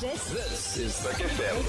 This 0.00 0.76
is 0.76 1.00
Puk 1.00 1.14
FM. 1.14 1.60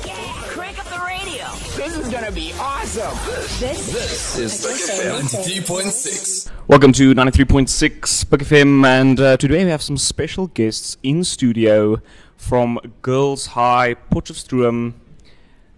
Crank 0.49 0.77
up 0.77 0.85
the 0.85 1.03
radio. 1.03 1.47
This 1.75 1.97
is 1.97 2.09
gonna 2.09 2.31
be 2.31 2.53
awesome. 2.59 3.17
This, 3.59 3.91
this 3.91 4.37
is 4.37 4.61
Puk 4.61 4.75
FM. 4.75 5.21
93.6. 5.55 6.51
Welcome 6.67 6.91
to 6.93 7.15
93.6 7.15 8.29
Puk 8.29 8.41
FM, 8.41 8.85
and 8.85 9.19
uh, 9.19 9.35
today 9.37 9.63
we 9.65 9.71
have 9.71 9.81
some 9.81 9.97
special 9.97 10.45
guests 10.45 10.97
in 11.01 11.23
studio 11.23 12.03
from 12.37 12.79
Girls 13.01 13.47
High 13.47 13.95
Potchefstroom, 14.11 14.93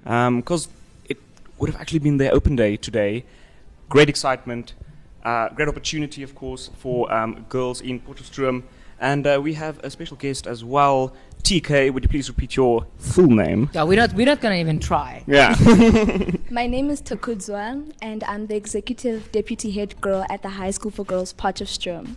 because 0.03 0.67
it 1.05 1.19
would 1.57 1.69
have 1.69 1.79
actually 1.79 1.99
been 1.99 2.17
their 2.17 2.33
open 2.33 2.57
day 2.57 2.75
today. 2.75 3.23
Great 3.87 4.09
excitement, 4.09 4.73
uh, 5.23 5.47
great 5.49 5.69
opportunity, 5.69 6.21
of 6.21 6.35
course, 6.35 6.69
for 6.79 7.09
um, 7.13 7.45
girls 7.47 7.79
in 7.79 8.01
Potchefstroom, 8.01 8.63
and 8.99 9.25
uh, 9.25 9.39
we 9.41 9.53
have 9.53 9.79
a 9.85 9.89
special 9.89 10.17
guest 10.17 10.45
as 10.47 10.65
well. 10.65 11.13
TK, 11.41 11.91
would 11.93 12.03
you 12.03 12.09
please 12.09 12.29
repeat 12.29 12.55
your 12.55 12.85
full 12.97 13.27
name? 13.27 13.69
Yeah, 13.73 13.83
we're 13.83 13.97
not 13.97 14.13
we're 14.13 14.25
not 14.25 14.41
gonna 14.41 14.55
even 14.55 14.79
try. 14.79 15.23
Yeah. 15.27 15.55
My 16.51 16.67
name 16.67 16.89
is 16.89 17.01
Takudzwa, 17.01 17.91
and 18.01 18.23
I'm 18.23 18.47
the 18.47 18.55
executive 18.55 19.31
deputy 19.31 19.71
head 19.71 19.99
girl 20.01 20.25
at 20.29 20.41
the 20.41 20.49
High 20.49 20.71
School 20.71 20.91
for 20.91 21.03
Girls 21.03 21.33
Potchefstroom. 21.33 22.15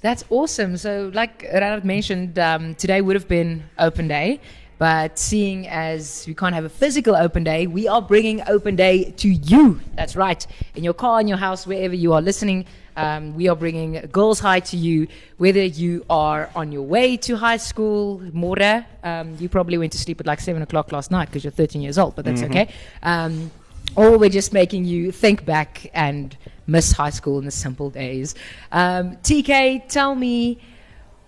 That's 0.00 0.24
awesome. 0.30 0.76
So, 0.76 1.10
like 1.12 1.42
Ranat 1.42 1.84
mentioned, 1.84 2.38
um, 2.38 2.74
today 2.76 3.00
would 3.00 3.16
have 3.16 3.26
been 3.26 3.64
open 3.78 4.06
day, 4.06 4.40
but 4.78 5.18
seeing 5.18 5.66
as 5.66 6.24
we 6.26 6.34
can't 6.34 6.54
have 6.54 6.64
a 6.64 6.68
physical 6.68 7.16
open 7.16 7.42
day, 7.42 7.66
we 7.66 7.88
are 7.88 8.00
bringing 8.00 8.42
open 8.48 8.76
day 8.76 9.10
to 9.18 9.28
you. 9.28 9.80
That's 9.96 10.14
right, 10.14 10.46
in 10.76 10.84
your 10.84 10.94
car, 10.94 11.20
in 11.20 11.26
your 11.26 11.38
house, 11.38 11.66
wherever 11.66 11.94
you 11.94 12.12
are 12.12 12.22
listening. 12.22 12.64
Um, 12.98 13.36
we 13.36 13.48
are 13.48 13.54
bringing 13.54 13.92
Girls 14.10 14.40
High 14.40 14.58
to 14.60 14.76
you, 14.76 15.06
whether 15.36 15.62
you 15.62 16.04
are 16.10 16.50
on 16.56 16.72
your 16.72 16.82
way 16.82 17.16
to 17.18 17.36
high 17.36 17.56
school, 17.56 18.20
Mora. 18.32 18.86
Um, 19.04 19.36
you 19.38 19.48
probably 19.48 19.78
went 19.78 19.92
to 19.92 19.98
sleep 19.98 20.20
at 20.20 20.26
like 20.26 20.40
7 20.40 20.60
o'clock 20.62 20.90
last 20.90 21.12
night 21.12 21.26
because 21.26 21.44
you're 21.44 21.52
13 21.52 21.80
years 21.80 21.96
old, 21.96 22.16
but 22.16 22.24
that's 22.24 22.42
okay. 22.42 22.68
Um, 23.04 23.52
or 23.94 24.18
we're 24.18 24.28
just 24.28 24.52
making 24.52 24.84
you 24.84 25.12
think 25.12 25.44
back 25.44 25.90
and 25.94 26.36
miss 26.66 26.90
high 26.92 27.10
school 27.10 27.38
in 27.38 27.44
the 27.44 27.52
simple 27.52 27.88
days. 27.88 28.34
Um, 28.72 29.16
TK, 29.18 29.88
tell 29.88 30.16
me, 30.16 30.58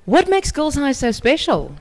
what 0.06 0.28
makes 0.28 0.50
Girls 0.50 0.74
High 0.74 0.92
so 0.92 1.12
special? 1.12 1.76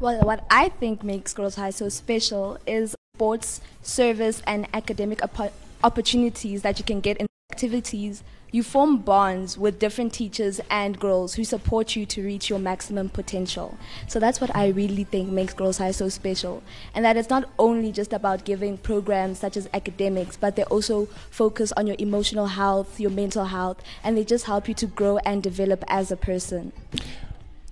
Well, 0.00 0.20
what 0.20 0.44
I 0.50 0.68
think 0.68 1.02
makes 1.02 1.32
Girls 1.32 1.54
High 1.56 1.70
so 1.70 1.88
special 1.88 2.58
is 2.66 2.94
sports, 3.16 3.62
service, 3.80 4.42
and 4.46 4.68
academic 4.74 5.20
oppo- 5.20 5.52
opportunities 5.82 6.60
that 6.62 6.78
you 6.78 6.84
can 6.84 7.00
get 7.00 7.16
in 7.16 7.26
activities. 7.50 8.22
You 8.54 8.62
form 8.62 8.98
bonds 8.98 9.58
with 9.58 9.80
different 9.80 10.12
teachers 10.12 10.60
and 10.70 10.96
girls 11.00 11.34
who 11.34 11.42
support 11.42 11.96
you 11.96 12.06
to 12.06 12.22
reach 12.22 12.48
your 12.48 12.60
maximum 12.60 13.08
potential. 13.08 13.76
So 14.06 14.20
that's 14.20 14.40
what 14.40 14.54
I 14.54 14.68
really 14.68 15.02
think 15.02 15.28
makes 15.28 15.52
Girls 15.52 15.78
High 15.78 15.90
so 15.90 16.08
special. 16.08 16.62
And 16.94 17.04
that 17.04 17.16
it's 17.16 17.28
not 17.28 17.50
only 17.58 17.90
just 17.90 18.12
about 18.12 18.44
giving 18.44 18.78
programs 18.78 19.40
such 19.40 19.56
as 19.56 19.68
academics, 19.74 20.36
but 20.36 20.54
they 20.54 20.62
also 20.66 21.06
focus 21.32 21.72
on 21.72 21.88
your 21.88 21.96
emotional 21.98 22.46
health, 22.46 23.00
your 23.00 23.10
mental 23.10 23.46
health, 23.46 23.82
and 24.04 24.16
they 24.16 24.22
just 24.22 24.44
help 24.44 24.68
you 24.68 24.74
to 24.74 24.86
grow 24.86 25.18
and 25.26 25.42
develop 25.42 25.82
as 25.88 26.12
a 26.12 26.16
person. 26.16 26.72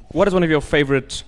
What 0.09 0.27
is 0.27 0.35
one 0.35 0.43
of 0.43 0.51
your 0.51 0.61
favorite 0.61 1.23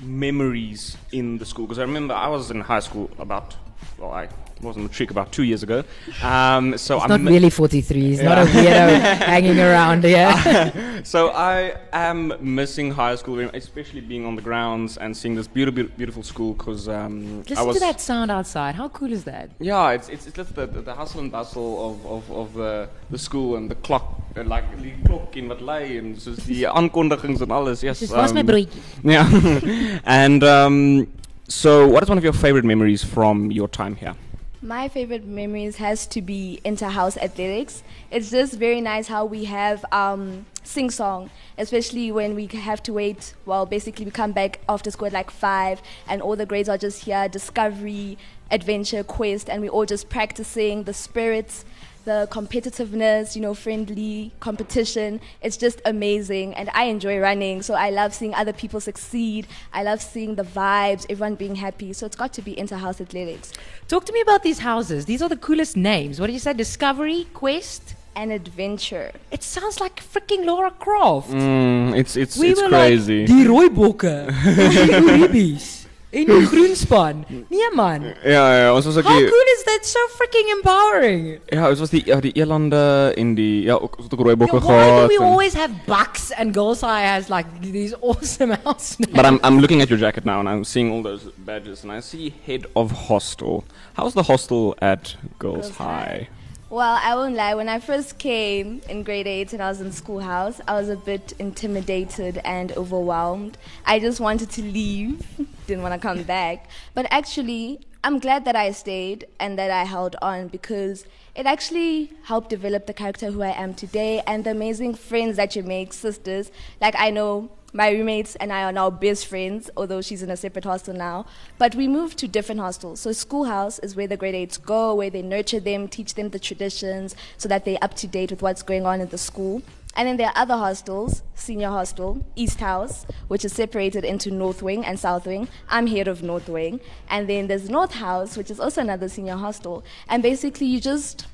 memories 0.00 0.96
in 1.12 1.36
the 1.36 1.44
school? 1.44 1.66
Because 1.66 1.78
I 1.78 1.82
remember 1.82 2.14
I 2.14 2.28
was 2.28 2.50
in 2.50 2.62
high 2.62 2.80
school 2.80 3.10
about, 3.18 3.54
well, 3.98 4.12
I 4.12 4.28
was 4.60 4.76
in 4.76 4.88
trick 4.88 5.10
about 5.10 5.32
two 5.32 5.42
years 5.42 5.62
ago. 5.62 5.84
Um, 6.22 6.78
so 6.78 6.96
He's 6.96 7.04
I'm 7.04 7.08
not 7.10 7.20
mi- 7.20 7.32
really 7.32 7.50
43. 7.50 8.00
He's 8.00 8.22
not 8.22 8.38
a 8.38 8.44
weirdo 8.44 9.00
hanging 9.32 9.58
around 9.58 10.04
here. 10.04 10.72
So 11.04 11.30
I 11.30 11.74
am 11.92 12.32
missing 12.40 12.92
high 12.92 13.16
school, 13.16 13.40
especially 13.40 14.00
being 14.00 14.24
on 14.24 14.36
the 14.36 14.42
grounds 14.42 14.98
and 14.98 15.16
seeing 15.16 15.34
this 15.34 15.48
beautiful, 15.48 15.84
beautiful 15.96 16.22
school. 16.22 16.52
Because 16.54 16.86
um, 16.86 17.42
I 17.48 17.50
Listen 17.50 17.74
to 17.74 17.80
that 17.80 18.00
sound 18.00 18.30
outside. 18.30 18.76
How 18.76 18.88
cool 18.88 19.12
is 19.12 19.24
that? 19.24 19.50
Yeah, 19.58 19.90
it's 19.90 20.08
it's, 20.08 20.26
it's 20.28 20.36
just 20.36 20.54
the, 20.54 20.66
the, 20.66 20.80
the 20.82 20.94
hustle 20.94 21.20
and 21.20 21.32
bustle 21.32 21.90
of, 21.90 22.06
of, 22.06 22.30
of 22.30 22.54
the, 22.54 22.88
the 23.10 23.18
school 23.18 23.56
and 23.56 23.68
the 23.68 23.74
clock, 23.74 24.22
uh, 24.36 24.44
like 24.44 24.64
die 24.80 24.94
klok 25.04 25.36
en 25.36 25.48
wat 25.48 25.60
lei 25.60 25.98
en 25.98 26.14
soos 26.14 26.38
die 26.46 26.62
aankondigings 26.68 27.42
en 27.42 27.50
alles. 27.50 27.82
Yes. 27.82 27.98
Dis 27.98 28.10
was 28.10 28.32
my 28.32 28.40
um, 28.40 28.46
broodjie. 28.46 28.82
Yeah. 29.02 29.98
and 30.04 30.44
um, 30.44 31.08
so, 31.52 31.86
what 31.86 32.02
is 32.02 32.08
one 32.08 32.16
of 32.16 32.24
your 32.24 32.32
favorite 32.32 32.64
memories 32.64 33.04
from 33.04 33.52
your 33.52 33.68
time 33.68 33.94
here? 33.94 34.14
My 34.62 34.88
favorite 34.88 35.26
memories 35.26 35.76
has 35.76 36.06
to 36.06 36.22
be 36.22 36.60
inter-house 36.64 37.18
athletics. 37.18 37.82
It's 38.10 38.30
just 38.30 38.54
very 38.54 38.80
nice 38.80 39.06
how 39.06 39.26
we 39.26 39.44
have 39.44 39.84
um, 39.92 40.46
sing-song, 40.64 41.30
especially 41.58 42.10
when 42.10 42.34
we 42.34 42.46
have 42.46 42.82
to 42.84 42.94
wait. 42.94 43.34
Well, 43.44 43.66
basically 43.66 44.06
we 44.06 44.12
come 44.12 44.32
back 44.32 44.60
after 44.66 44.90
school 44.90 45.08
at 45.08 45.12
like 45.12 45.30
five, 45.30 45.82
and 46.08 46.22
all 46.22 46.36
the 46.36 46.46
grades 46.46 46.70
are 46.70 46.78
just 46.78 47.04
here: 47.04 47.28
discovery, 47.28 48.16
adventure, 48.50 49.04
quest, 49.04 49.50
and 49.50 49.60
we're 49.60 49.68
all 49.68 49.84
just 49.84 50.08
practicing 50.08 50.84
the 50.84 50.94
spirits, 50.94 51.66
the 52.04 52.28
competitiveness, 52.30 53.34
you 53.36 53.42
know, 53.42 53.54
friendly 53.54 54.32
competition. 54.40 55.20
It's 55.40 55.56
just 55.56 55.80
amazing, 55.84 56.54
and 56.54 56.70
I 56.74 56.84
enjoy 56.84 57.18
running. 57.18 57.62
So 57.62 57.74
I 57.74 57.90
love 57.90 58.14
seeing 58.14 58.34
other 58.34 58.52
people 58.52 58.80
succeed. 58.80 59.46
I 59.72 59.82
love 59.82 60.00
seeing 60.02 60.34
the 60.36 60.44
vibes, 60.44 61.06
everyone 61.10 61.34
being 61.36 61.56
happy. 61.56 61.92
So 61.92 62.06
it's 62.06 62.16
got 62.16 62.32
to 62.34 62.42
be 62.42 62.58
inter-house 62.58 63.00
athletics. 63.00 63.52
Talk 63.88 64.04
to 64.06 64.12
me 64.12 64.20
about 64.20 64.42
these 64.42 64.58
houses. 64.60 65.06
These 65.06 65.22
are 65.22 65.28
the 65.28 65.36
coolest 65.36 65.76
names. 65.76 66.20
What 66.20 66.26
did 66.26 66.34
you 66.34 66.38
say? 66.40 66.52
Discovery, 66.52 67.26
Quest? 67.34 67.94
An 68.14 68.30
adventure. 68.30 69.12
It 69.30 69.42
sounds 69.42 69.80
like 69.80 69.96
freaking 69.96 70.44
Lara 70.44 70.70
Croft. 70.70 71.30
Mm, 71.30 71.96
it's 71.96 72.14
it's 72.14 72.36
We 72.36 72.50
it's 72.50 72.60
were 72.60 72.68
crazy. 72.68 73.26
like 73.26 73.28
die 73.28 73.44
rooibokke, 73.48 74.26
die 74.26 75.00
Uribies 75.00 75.81
en 76.12 76.26
die 76.28 76.46
groenspan. 76.46 77.24
Nee 77.48 77.68
man. 77.74 78.02
ja, 78.24 78.42
ja, 78.58 78.74
ons 78.74 78.84
was 78.84 78.96
ook 79.00 79.04
How 79.08 79.16
die 79.18 79.28
cool 79.28 79.48
is 79.56 79.62
that? 79.64 79.86
So 79.86 79.98
freaking 80.16 80.48
empowering. 80.56 81.38
ja, 81.48 81.68
ons 81.68 81.78
was 81.80 81.90
die 81.90 82.02
ja, 82.06 82.18
die 82.20 82.32
elande 82.36 83.12
en 83.16 83.34
die 83.34 83.62
ja, 83.64 83.74
ook 83.74 83.96
ons 83.96 84.04
het 84.04 84.14
ook 84.14 84.20
rooi 84.26 84.36
bokke 84.36 84.56
Yeah, 84.60 84.66
why 84.66 84.76
do 84.76 84.92
gehad. 84.92 85.08
we 85.08 85.18
always 85.24 85.54
have 85.54 85.72
bucks 85.86 86.30
and 86.36 86.54
Girls 86.54 86.80
High 86.80 87.06
has 87.08 87.28
like 87.28 87.46
these 87.60 87.96
awesome 88.00 88.50
house 88.64 88.98
names? 88.98 89.16
But 89.16 89.24
I'm, 89.24 89.38
I'm 89.42 89.58
looking 89.60 89.80
at 89.82 89.88
your 89.88 89.98
jacket 89.98 90.24
now 90.24 90.38
and 90.40 90.48
I'm 90.48 90.64
seeing 90.64 90.92
all 90.92 91.02
those 91.02 91.24
badges 91.38 91.82
and 91.84 91.92
I 91.92 92.00
see 92.00 92.34
head 92.46 92.66
of 92.76 92.90
hostel. 93.08 93.64
How's 93.94 94.12
the 94.14 94.22
hostel 94.22 94.74
at 94.80 95.16
Girls, 95.38 95.54
Girls 95.68 95.76
High? 95.76 95.84
High. 95.84 96.28
Well, 96.70 96.98
I 97.04 97.14
won't 97.14 97.34
lie. 97.34 97.54
When 97.54 97.68
I 97.68 97.80
first 97.80 98.16
came 98.16 98.80
in 98.88 99.02
grade 99.02 99.26
eight 99.26 99.52
and 99.52 99.62
I 99.62 99.68
was 99.68 99.82
in 99.82 99.92
schoolhouse, 99.92 100.58
I 100.66 100.72
was 100.80 100.88
a 100.88 100.96
bit 100.96 101.34
intimidated 101.38 102.40
and 102.46 102.72
overwhelmed. 102.72 103.58
I 103.84 103.98
just 103.98 104.20
wanted 104.20 104.48
to 104.52 104.62
leave, 104.62 105.20
didn't 105.66 105.82
want 105.82 105.94
to 105.94 106.00
come 106.00 106.22
back. 106.22 106.68
But 106.94 107.06
actually, 107.10 107.80
I'm 108.04 108.18
glad 108.18 108.44
that 108.46 108.56
I 108.56 108.72
stayed 108.72 109.26
and 109.38 109.58
that 109.58 109.70
I 109.70 109.84
held 109.84 110.16
on 110.20 110.48
because 110.48 111.06
it 111.34 111.46
actually 111.46 112.10
helped 112.24 112.50
develop 112.50 112.86
the 112.86 112.92
character 112.92 113.30
who 113.30 113.42
I 113.42 113.50
am 113.50 113.74
today 113.74 114.22
and 114.26 114.44
the 114.44 114.50
amazing 114.50 114.94
friends 114.94 115.36
that 115.36 115.54
you 115.54 115.62
make, 115.62 115.92
sisters. 115.92 116.50
Like 116.80 116.94
I 116.98 117.10
know 117.10 117.50
my 117.72 117.90
roommates 117.90 118.34
and 118.36 118.52
I 118.52 118.64
are 118.64 118.72
now 118.72 118.90
best 118.90 119.26
friends, 119.26 119.70
although 119.76 120.02
she's 120.02 120.22
in 120.22 120.30
a 120.30 120.36
separate 120.36 120.64
hostel 120.64 120.94
now. 120.94 121.26
But 121.58 121.74
we 121.74 121.88
moved 121.88 122.18
to 122.18 122.28
different 122.28 122.60
hostels. 122.60 123.00
So 123.00 123.12
schoolhouse 123.12 123.78
is 123.78 123.96
where 123.96 124.06
the 124.06 124.16
grade 124.16 124.34
eights 124.34 124.58
go, 124.58 124.94
where 124.94 125.08
they 125.08 125.22
nurture 125.22 125.60
them, 125.60 125.88
teach 125.88 126.14
them 126.14 126.30
the 126.30 126.38
traditions, 126.38 127.16
so 127.38 127.48
that 127.48 127.64
they're 127.64 127.78
up 127.82 127.94
to 127.94 128.06
date 128.06 128.30
with 128.30 128.42
what's 128.42 128.62
going 128.62 128.84
on 128.84 129.00
in 129.00 129.08
the 129.08 129.18
school. 129.18 129.62
And 129.94 130.08
then 130.08 130.16
there 130.16 130.28
are 130.28 130.36
other 130.36 130.56
hostels, 130.56 131.22
senior 131.34 131.68
hostel, 131.68 132.24
East 132.34 132.60
House, 132.60 133.06
which 133.28 133.44
is 133.44 133.52
separated 133.52 134.04
into 134.04 134.30
North 134.30 134.62
Wing 134.62 134.84
and 134.84 134.98
South 134.98 135.26
Wing. 135.26 135.48
I'm 135.68 135.86
head 135.86 136.08
of 136.08 136.22
North 136.22 136.48
Wing. 136.48 136.80
And 137.10 137.28
then 137.28 137.46
there's 137.46 137.68
North 137.68 137.92
House, 137.92 138.36
which 138.36 138.50
is 138.50 138.58
also 138.58 138.80
another 138.80 139.08
senior 139.08 139.36
hostel. 139.36 139.84
And 140.08 140.22
basically 140.22 140.66
you 140.66 140.80
just 140.80 141.26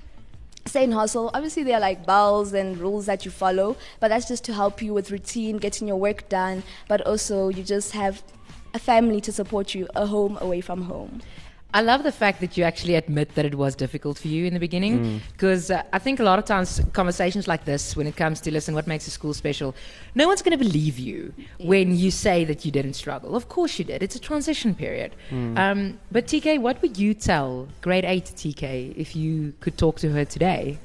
stay 0.66 0.84
in 0.84 0.92
hostel, 0.92 1.30
Obviously, 1.34 1.62
there 1.62 1.76
are 1.76 1.80
like 1.80 2.04
bells 2.04 2.52
and 2.52 2.76
rules 2.78 3.06
that 3.06 3.24
you 3.24 3.30
follow, 3.30 3.76
but 4.00 4.08
that's 4.08 4.28
just 4.28 4.44
to 4.44 4.52
help 4.52 4.82
you 4.82 4.92
with 4.92 5.10
routine, 5.10 5.56
getting 5.56 5.88
your 5.88 5.96
work 5.96 6.28
done. 6.28 6.62
But 6.88 7.00
also, 7.02 7.48
you 7.48 7.62
just 7.62 7.92
have 7.92 8.22
a 8.74 8.78
family 8.78 9.20
to 9.22 9.32
support 9.32 9.74
you, 9.74 9.88
a 9.96 10.06
home 10.06 10.36
away 10.40 10.60
from 10.60 10.82
home. 10.82 11.22
I 11.74 11.82
love 11.82 12.02
the 12.02 12.12
fact 12.12 12.40
that 12.40 12.56
you 12.56 12.64
actually 12.64 12.94
admit 12.94 13.34
that 13.34 13.44
it 13.44 13.54
was 13.54 13.74
difficult 13.74 14.16
for 14.18 14.28
you 14.28 14.46
in 14.46 14.54
the 14.54 14.60
beginning, 14.60 15.20
because 15.32 15.70
uh, 15.70 15.82
I 15.92 15.98
think 15.98 16.18
a 16.18 16.22
lot 16.22 16.38
of 16.38 16.46
times 16.46 16.80
conversations 16.94 17.46
like 17.46 17.66
this, 17.66 17.94
when 17.94 18.06
it 18.06 18.16
comes 18.16 18.40
to 18.42 18.50
listen, 18.50 18.74
what 18.74 18.86
makes 18.86 19.06
a 19.06 19.10
school 19.10 19.34
special, 19.34 19.74
no 20.14 20.26
one's 20.26 20.40
going 20.40 20.58
to 20.58 20.64
believe 20.64 20.98
you 20.98 21.34
when 21.60 21.94
you 21.94 22.10
say 22.10 22.44
that 22.46 22.64
you 22.64 22.70
didn't 22.70 22.94
struggle. 22.94 23.36
Of 23.36 23.50
course 23.50 23.78
you 23.78 23.84
did. 23.84 24.02
It's 24.02 24.16
a 24.16 24.20
transition 24.20 24.74
period. 24.74 25.14
Um, 25.30 25.98
but 26.10 26.26
TK, 26.26 26.58
what 26.58 26.80
would 26.80 26.96
you 26.96 27.12
tell 27.12 27.68
grade 27.82 28.06
eight 28.06 28.24
TK 28.24 28.96
if 28.96 29.14
you 29.14 29.52
could 29.60 29.76
talk 29.76 29.98
to 30.00 30.10
her 30.12 30.24
today? 30.24 30.78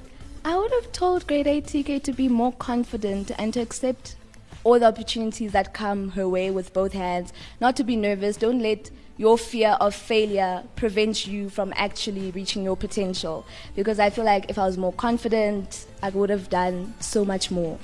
I 0.45 0.57
would 0.57 0.71
have 0.71 0.91
told 0.91 1.25
grade 1.25 1.47
8 1.47 1.63
TK 1.65 2.03
to 2.03 2.11
be 2.11 2.27
more 2.27 2.51
confident 2.51 3.31
and 3.39 3.53
to 3.53 3.61
accept 3.61 4.17
all 4.65 4.77
the 4.77 4.87
opportunities 4.87 5.53
that 5.53 5.73
come 5.73 6.09
her 6.11 6.27
way 6.27 6.51
with 6.51 6.73
both 6.73 6.91
hands. 6.91 7.31
Not 7.61 7.77
to 7.77 7.83
be 7.85 7.95
nervous. 7.95 8.35
Don't 8.35 8.59
let 8.59 8.91
your 9.17 9.37
fear 9.37 9.77
of 9.79 9.93
failure 9.93 10.63
prevents 10.75 11.27
you 11.27 11.49
from 11.49 11.71
actually 11.75 12.31
reaching 12.31 12.63
your 12.63 12.75
potential. 12.75 13.45
Because 13.75 13.99
I 13.99 14.09
feel 14.09 14.25
like 14.25 14.49
if 14.49 14.57
I 14.57 14.65
was 14.65 14.77
more 14.77 14.93
confident, 14.93 15.85
I 16.01 16.09
would 16.09 16.29
have 16.29 16.49
done 16.49 16.93
so 16.99 17.23
much 17.23 17.51
more. 17.51 17.77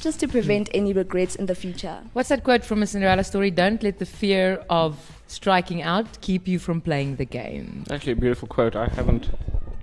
just 0.00 0.18
to 0.20 0.26
prevent 0.26 0.70
any 0.72 0.92
regrets 0.94 1.36
in 1.36 1.44
the 1.46 1.54
future. 1.54 1.98
What's 2.14 2.30
that 2.30 2.42
quote 2.42 2.64
from 2.64 2.82
a 2.82 2.86
Cinderella 2.86 3.22
story? 3.22 3.50
Don't 3.50 3.82
let 3.82 3.98
the 3.98 4.06
fear 4.06 4.64
of 4.70 4.96
striking 5.26 5.82
out 5.82 6.20
keep 6.22 6.48
you 6.48 6.58
from 6.58 6.80
playing 6.80 7.16
the 7.16 7.26
game. 7.26 7.84
Actually, 7.90 8.12
a 8.12 8.16
beautiful 8.16 8.48
quote. 8.48 8.74
I 8.76 8.88
haven't. 8.88 9.28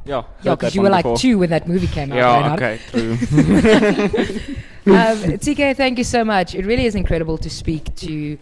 Yeah, 0.05 0.23
Yeah, 0.41 0.55
because 0.55 0.73
you 0.73 0.81
one 0.81 0.91
were 0.91 1.01
like 1.01 1.19
two 1.19 1.37
when 1.37 1.49
that 1.51 1.67
movie 1.67 1.87
came 1.87 2.11
out. 2.11 2.17
Yeah, 2.17 2.39
Reinhard. 2.39 2.61
okay, 2.63 2.79
true. 2.89 3.11
um, 4.93 5.17
TK, 5.37 5.75
thank 5.75 5.97
you 5.97 6.03
so 6.03 6.23
much. 6.23 6.55
It 6.55 6.65
really 6.65 6.85
is 6.85 6.95
incredible 6.95 7.37
to 7.39 7.49
speak 7.49 7.93
to 7.97 8.37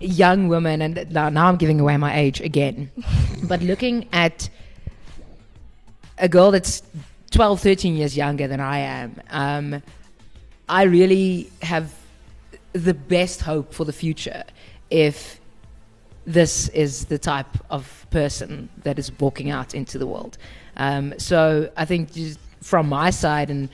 young 0.00 0.48
women, 0.48 0.82
and 0.82 1.10
now, 1.12 1.28
now 1.28 1.48
I'm 1.48 1.56
giving 1.56 1.80
away 1.80 1.96
my 1.96 2.16
age 2.16 2.40
again. 2.40 2.90
but 3.44 3.62
looking 3.62 4.08
at 4.12 4.48
a 6.18 6.28
girl 6.28 6.50
that's 6.50 6.82
12, 7.30 7.60
13 7.60 7.94
years 7.94 8.16
younger 8.16 8.48
than 8.48 8.60
I 8.60 8.78
am, 8.78 9.20
um, 9.30 9.82
I 10.68 10.82
really 10.82 11.50
have 11.62 11.94
the 12.72 12.94
best 12.94 13.40
hope 13.40 13.72
for 13.72 13.84
the 13.84 13.92
future 13.92 14.44
if 14.90 15.40
this 16.26 16.68
is 16.68 17.06
the 17.06 17.18
type 17.18 17.48
of 17.70 18.06
person 18.10 18.68
that 18.82 18.98
is 18.98 19.10
walking 19.18 19.50
out 19.50 19.74
into 19.74 19.98
the 19.98 20.06
world. 20.06 20.36
Um, 20.76 21.14
so 21.18 21.70
I 21.76 21.84
think 21.86 22.12
just 22.12 22.38
from 22.60 22.88
my 22.88 23.10
side, 23.10 23.50
and 23.50 23.68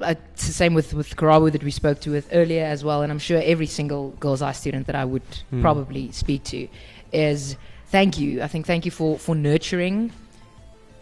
Uh, 0.00 0.14
it's 0.32 0.46
the 0.46 0.52
same 0.52 0.74
with 0.74 0.92
with 0.92 1.14
Karawu 1.16 1.52
that 1.52 1.62
we 1.62 1.70
spoke 1.70 2.00
to 2.00 2.10
with 2.10 2.28
earlier 2.32 2.64
as 2.64 2.82
well, 2.84 3.02
and 3.02 3.12
I'm 3.12 3.18
sure 3.18 3.40
every 3.44 3.66
single 3.66 4.10
Girls 4.18 4.40
High 4.40 4.52
student 4.52 4.86
that 4.86 4.96
I 4.96 5.04
would 5.04 5.22
hmm. 5.50 5.60
probably 5.60 6.10
speak 6.10 6.42
to 6.44 6.68
is 7.12 7.56
thank 7.86 8.18
you. 8.18 8.42
I 8.42 8.48
think 8.48 8.66
thank 8.66 8.84
you 8.84 8.90
for 8.90 9.18
for 9.18 9.34
nurturing 9.34 10.12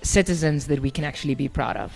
citizens 0.02 0.66
that 0.66 0.80
we 0.80 0.90
can 0.90 1.04
actually 1.04 1.34
be 1.34 1.48
proud 1.48 1.76
of. 1.76 1.92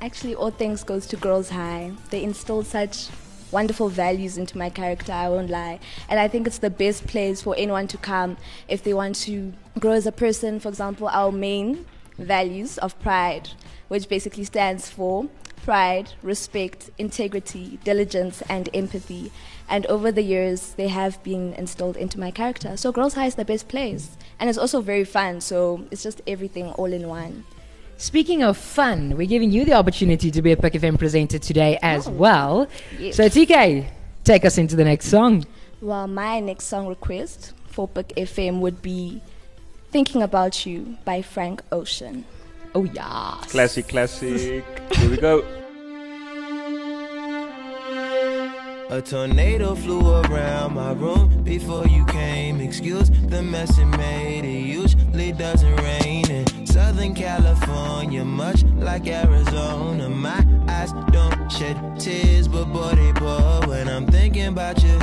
Actually, 0.00 0.34
all 0.34 0.50
thanks 0.50 0.84
goes 0.84 1.06
to 1.06 1.16
Girls 1.16 1.50
High. 1.50 1.92
They 2.10 2.22
instilled 2.22 2.66
such 2.66 3.08
wonderful 3.52 3.88
values 3.88 4.38
into 4.38 4.56
my 4.58 4.70
character, 4.70 5.12
I 5.12 5.28
won't 5.28 5.50
lie. 5.50 5.78
And 6.08 6.18
I 6.18 6.26
think 6.26 6.46
it's 6.46 6.58
the 6.58 6.70
best 6.70 7.06
place 7.06 7.42
for 7.42 7.54
anyone 7.56 7.86
to 7.88 7.98
come 7.98 8.36
if 8.66 8.82
they 8.82 8.94
want 8.94 9.16
to 9.16 9.52
grow 9.78 9.92
as 9.92 10.06
a 10.06 10.12
person. 10.12 10.58
For 10.58 10.68
example, 10.68 11.08
our 11.08 11.30
main 11.30 11.84
values 12.18 12.78
of 12.78 12.98
pride, 13.00 13.50
which 13.88 14.08
basically 14.08 14.44
stands 14.44 14.88
for 14.88 15.28
pride, 15.62 16.10
respect, 16.22 16.90
integrity, 16.98 17.78
diligence, 17.84 18.42
and 18.48 18.68
empathy. 18.74 19.30
And 19.68 19.86
over 19.86 20.12
the 20.12 20.22
years, 20.22 20.74
they 20.74 20.88
have 20.88 21.22
been 21.22 21.54
instilled 21.54 21.96
into 21.96 22.18
my 22.20 22.30
character. 22.30 22.76
So 22.76 22.92
Girls 22.92 23.14
High 23.14 23.26
is 23.26 23.36
the 23.36 23.44
best 23.44 23.68
place. 23.68 24.16
And 24.38 24.50
it's 24.50 24.58
also 24.58 24.80
very 24.80 25.04
fun, 25.04 25.40
so 25.40 25.86
it's 25.90 26.02
just 26.02 26.20
everything 26.26 26.70
all 26.72 26.92
in 26.92 27.08
one. 27.08 27.44
Speaking 27.96 28.42
of 28.42 28.56
fun, 28.56 29.16
we're 29.16 29.28
giving 29.28 29.52
you 29.52 29.64
the 29.64 29.74
opportunity 29.74 30.30
to 30.32 30.42
be 30.42 30.50
a 30.52 30.56
Puk 30.56 30.72
FM 30.72 30.98
presenter 30.98 31.38
today 31.38 31.78
as 31.82 32.08
Oh. 32.08 32.10
well. 32.10 32.66
Yes. 32.98 33.16
So 33.16 33.28
TK, 33.28 33.86
take 34.24 34.44
us 34.44 34.58
into 34.58 34.74
the 34.74 34.84
next 34.84 35.06
song. 35.06 35.46
Well, 35.80 36.08
my 36.08 36.40
next 36.40 36.64
song 36.66 36.88
request 36.88 37.52
for 37.68 37.86
Puk 37.86 38.08
FM 38.16 38.60
would 38.60 38.82
be 38.82 39.20
Thinking 39.92 40.22
About 40.22 40.66
You 40.66 40.96
by 41.04 41.22
Frank 41.22 41.62
Ocean. 41.70 42.24
Oh 42.74 42.84
yeah. 42.84 43.36
classic, 43.48 43.88
classic. 43.88 44.64
Here 44.94 45.10
we 45.10 45.18
go. 45.18 45.44
A 48.88 49.00
tornado 49.00 49.74
flew 49.74 50.00
around 50.22 50.74
my 50.74 50.92
room 50.92 51.42
before 51.44 51.86
you 51.86 52.04
came. 52.06 52.60
Excuse 52.60 53.10
the 53.10 53.42
mess 53.42 53.78
it 53.78 53.84
made. 53.84 54.44
It 54.44 54.64
usually 54.66 55.32
doesn't 55.32 55.76
rain 55.76 56.30
in 56.30 56.66
Southern 56.66 57.14
California, 57.14 58.24
much 58.24 58.62
like 58.76 59.06
Arizona. 59.06 60.08
My 60.08 60.46
eyes 60.68 60.92
don't 61.10 61.52
shed 61.52 61.76
tears, 62.00 62.48
but 62.48 62.66
boy, 62.66 62.92
they 62.94 63.12
pour 63.12 63.68
when 63.68 63.88
I'm 63.88 64.06
thinking 64.06 64.46
about 64.46 64.82
you. 64.82 64.98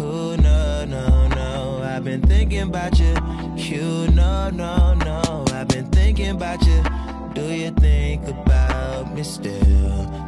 Oh, 0.00 0.36
no, 0.36 0.84
no, 0.84 1.28
no. 1.28 1.82
I've 1.82 2.04
been 2.04 2.22
thinking 2.22 2.62
about 2.62 2.98
you. 3.00 3.14
You, 3.56 4.08
no, 4.12 4.50
no, 4.50 4.94
no. 4.94 5.44
I've 5.52 5.68
been 5.68 5.86
thinking 5.90 6.30
about 6.30 6.64
you. 6.64 6.82
Do 7.38 7.54
you 7.54 7.70
think 7.70 8.26
about 8.26 9.14
me 9.14 9.22
still? 9.22 10.27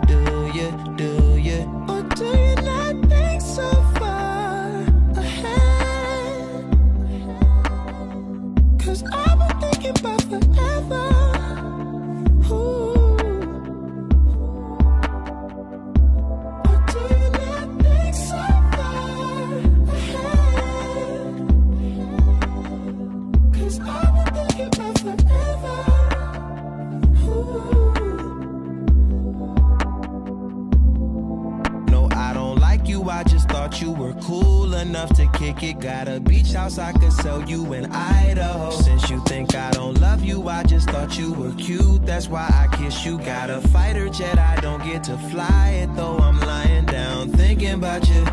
Sell 37.31 37.49
you 37.49 37.73
in 37.73 37.87
Idaho. 37.93 38.71
Since 38.71 39.09
you 39.11 39.21
think 39.27 39.55
I 39.55 39.71
don't 39.71 40.01
love 40.01 40.23
you, 40.23 40.49
I 40.49 40.63
just 40.65 40.91
thought 40.91 41.17
you 41.19 41.33
were 41.33 41.53
cute. 41.53 42.05
That's 42.05 42.29
why 42.29 42.47
I 42.63 42.65
kiss 42.77 43.05
you. 43.05 43.19
Got 43.19 43.51
a 43.51 43.61
fighter 43.69 44.09
jet, 44.09 44.39
I 44.39 44.57
don't 44.61 44.83
get 44.83 45.05
to 45.05 45.17
fly 45.31 45.69
it 45.83 45.95
though. 45.97 46.19
I'm 46.19 46.41
lying 46.41 46.87
down 46.87 47.31
thinking 47.31 47.75
about 47.75 48.09
you. 48.09 48.25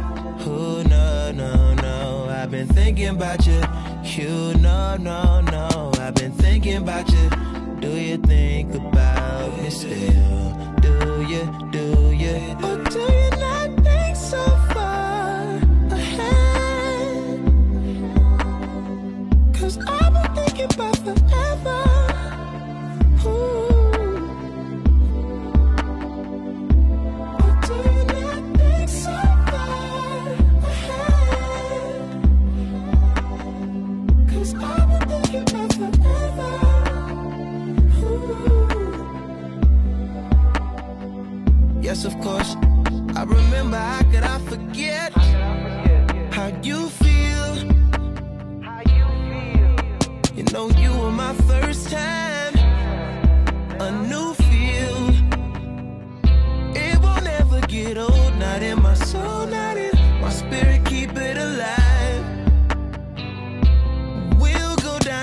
Oh 0.49 0.83
no 0.95 1.31
no 1.31 1.73
no, 1.75 2.27
I've 2.29 2.51
been 2.51 2.67
thinking 2.67 3.09
about 3.09 3.45
you. 3.45 3.61
You 4.03 4.53
no 4.67 4.97
no 4.97 5.41
no, 5.41 5.91
I've 5.99 6.15
been 6.15 6.31
thinking 6.31 6.77
about 6.77 7.07
you. 7.11 7.29
Do 7.79 7.89
you 7.89 8.17
think 8.17 8.73
about 8.73 9.61
me 9.61 9.69
still? 9.69 10.47
Do 10.85 10.93
you, 11.31 11.43
do 11.71 11.85
you? 12.23 12.37
Or 12.63 12.76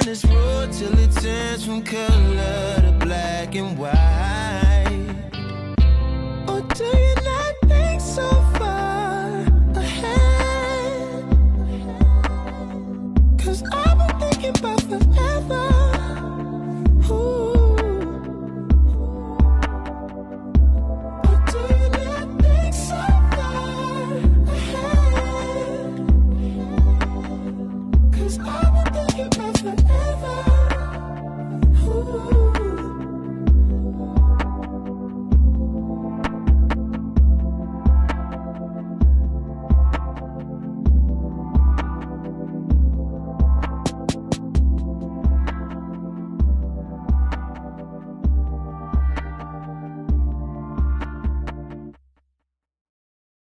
this 0.04 0.24
road 0.26 0.70
till 0.70 0.98
it 0.98 1.10
turns 1.12 1.64
from 1.64 1.82
color 1.82 2.76
to 2.82 2.94
black 3.00 3.54
and 3.54 3.78
white. 3.78 4.53